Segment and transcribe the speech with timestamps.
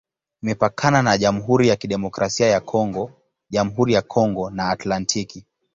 [0.43, 3.11] Imepakana na Jamhuri ya Kidemokrasia ya Kongo,
[3.49, 5.45] Jamhuri ya Kongo na Atlantiki.